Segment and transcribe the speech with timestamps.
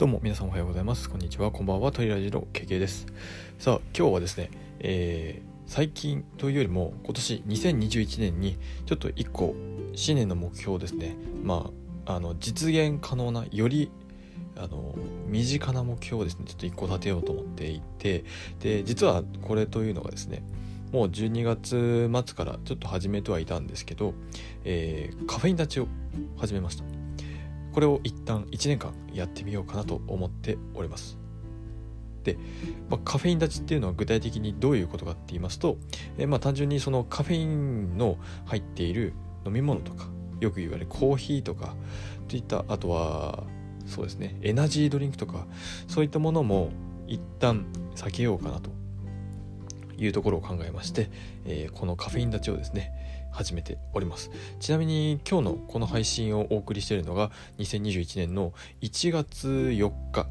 [0.00, 1.10] どうも皆さんおはようございます。
[1.10, 1.50] こんにちは。
[1.50, 1.92] こんばんは。
[1.92, 3.04] トリラジの KK です。
[3.58, 9.54] さあ今日はですね、えー、最近というよりも今年2021年にちょっと1個
[9.94, 11.16] 新年の目標ですね。
[11.44, 11.70] ま
[12.06, 13.90] ああの実現可能なより
[14.56, 14.94] あの
[15.26, 18.24] 身近な目標をですねちょっと1個立てようと思っていて
[18.58, 20.42] で実はこれというのがですね
[20.92, 24.14] もう12月末からちょっと始めてはいたんですけど、
[24.64, 25.88] えー、カフェイン立ちを
[26.38, 26.99] 始めました。
[27.72, 31.18] これを一旦1年間やってみようかなと思っております。
[32.24, 32.36] で、
[32.88, 35.78] まあ、カフェイン立ちっていうのは具体的にどういうことかって言いますと、
[36.18, 39.14] え、まあ単純にそのカフェインの入っている
[39.46, 40.08] 飲み物とか
[40.40, 41.74] よく言われるコーヒーとか
[42.28, 43.44] といったあとは
[43.86, 45.46] そうですねエナジードリンクとか
[45.88, 46.70] そういったものも
[47.06, 48.70] 一旦避けようかなと
[50.00, 51.10] いうところを考えまして、
[51.44, 52.92] えー、このカフェイン立ちをですね
[53.30, 54.30] 始めております。
[54.58, 60.26] ちなみに今日のこの配信をお送りしているのが2021年の1月4日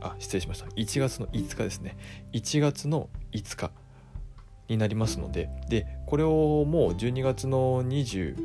[0.00, 0.66] あ失礼しました。
[0.66, 1.96] 1月の5日ですね。
[2.32, 3.70] 1月の5日
[4.68, 8.36] になりますのででこれをもう12月の29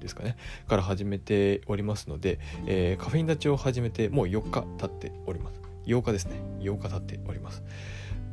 [0.00, 5.60] ですかねから始めておりますので、えー、カフェイン立ちを始めてもう4日経っております。
[5.86, 6.40] 8日ですね。
[6.60, 7.62] 8日経っております。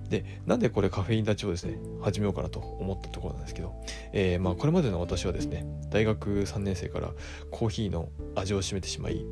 [0.10, 3.74] でなんでこれカフェイン立ちをですね始めようかなと思ったところなんですけど、
[4.14, 7.12] えー、まあこれまでの私はですね大学3年生から
[7.52, 9.26] コーヒーの味を占めてしまい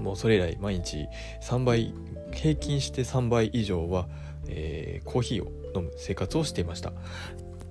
[0.00, 1.06] もうそれ以来毎日
[1.42, 1.94] 3倍
[2.32, 4.08] 平均して3倍以上は、
[4.48, 6.92] えー、コーヒーを飲む生活をしていました、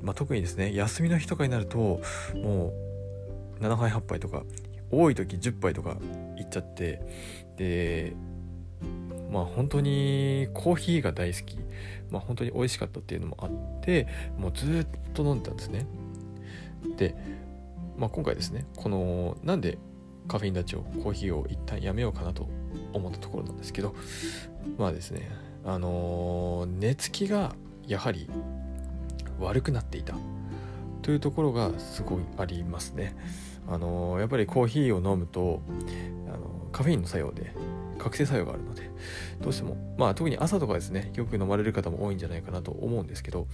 [0.02, 1.78] まあ、特にですね休みの日とかになると
[2.36, 2.74] も
[3.60, 4.44] う7杯8杯とか
[4.90, 5.98] 多い時10杯とか
[6.38, 7.02] いっちゃって
[7.58, 8.14] で
[9.32, 11.58] まあ本当にコーヒーが大好き、
[12.10, 13.50] まあ本当に美味しかったっていうのもあっ
[13.82, 15.86] てもうずっと飲んでたんですね。
[16.98, 17.16] で、
[17.98, 19.78] まあ、今回ですねこのなんで
[20.28, 22.48] カフェイン立ちをコーヒーを一旦やめようかなと
[22.94, 23.96] 思ったところなんですけど
[24.78, 25.30] まあですね
[25.66, 27.56] あのー、寝つきが
[27.86, 28.30] やはり
[29.40, 30.16] 悪くなっていた。
[31.08, 33.16] というところがすごいありますね。
[33.66, 35.62] あのー、やっぱりコーヒーを飲むと
[36.28, 37.54] あのカフェインの作用で
[38.08, 38.90] 覚醒作用があるので
[39.42, 43.48] どうしてもまあ特に朝とかですねよく飲まれる方も多いんじゃないかなと思うんですけど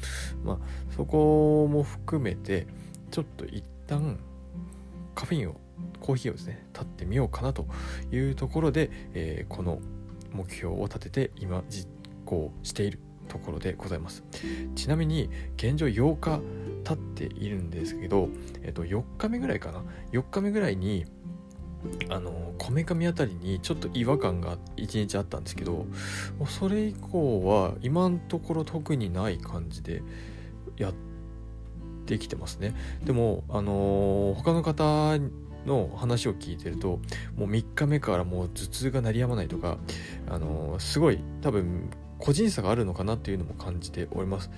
[0.43, 0.57] まあ
[0.95, 2.67] そこも含めて
[3.11, 4.19] ちょっと一旦
[5.15, 5.55] カフェインを
[5.99, 7.67] コーヒーをですね立ってみようかなと
[8.11, 9.79] いうところで、えー、この
[10.31, 11.87] 目標を立てて今実
[12.25, 14.23] 行しているところでございます。
[14.75, 16.41] ちなみに現状8日
[16.83, 18.29] 経っているんですけど、
[18.63, 21.05] えっと、4日目ぐらいかな？4日目ぐらいに
[22.09, 25.85] あのこめかみあたりにちょっと違和感が一日あったんですけど
[26.47, 30.01] それ以降は今のところ特にない感じで
[30.77, 30.93] やっ
[32.05, 32.73] てきてますね。
[33.05, 35.17] でもあの他の方
[35.65, 36.99] の話を聞いてると
[37.37, 39.77] もう3日目からもう頭痛が鳴りやまないとか
[40.29, 41.89] あのすごい多分
[42.19, 44.49] 個人差があるのかなっていうのも感じております。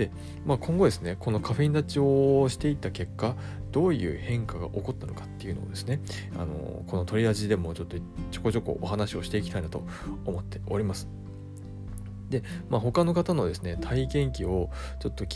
[0.00, 0.10] で、
[0.46, 3.36] まあ、今後ですねこのカフェイン立ちをしていった結果
[3.70, 6.00] どういう変化が起こったのかっていうのをですね
[6.38, 7.98] あのこの取り味でもちょっと
[8.30, 9.86] ちょこちょこお話をしていきたいなと
[10.24, 11.08] 思っております。
[12.30, 15.26] で、まあ、他の方のですね体験記をちょっと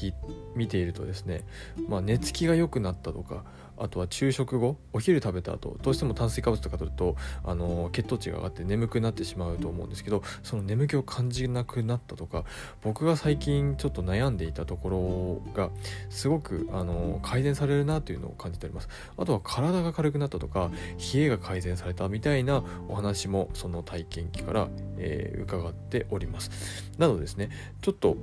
[0.54, 1.44] 見ているとですね、
[1.88, 3.44] まあ、寝つきが良くなったとか
[3.76, 12.44] あとは昼食後お昼食べた後どうしても炭水化物とか取るとあの血糖値が上がって眠くなってしまうと思うんですけどその眠気を感じなくなったとか
[12.82, 15.70] 僕が最近ちょっと悩んでいたところが
[16.10, 18.88] すごくあの改善されるなというのを感じております。
[19.16, 20.70] あとは体が軽くなったとか
[21.14, 24.68] 冷えが改善されたみたいなお話もその体験記から、
[24.98, 26.50] えー、伺っております。
[26.98, 28.16] なのでですねちょっと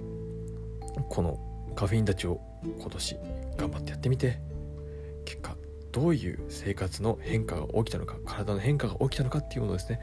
[1.09, 1.39] この
[1.75, 2.41] カフェイン立ちを
[2.79, 3.18] 今年
[3.57, 4.39] 頑張ってやってみて
[5.26, 5.56] 結果
[5.92, 10.00] どういう生活の変化が起きたのか体の変化が起きたのかっていうものをですね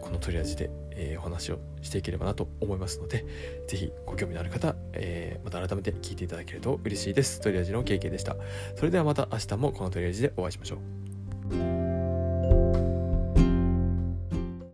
[0.00, 3.24] この取り味で、えー、お話をしていければなと思いますので
[3.66, 7.40] 是非ご興味のある方、えー、また改めて聞いていただけると嬉しいです。
[7.40, 8.36] 取り味の経験でした。
[8.76, 11.11] それではまた明日もこの取り味でお会いしましょう。